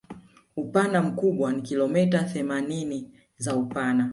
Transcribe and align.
Upana 0.57 1.01
mkubwa 1.01 1.53
ni 1.53 1.61
kilometa 1.61 2.23
themanini 2.23 3.11
za 3.37 3.55
upana 3.55 4.09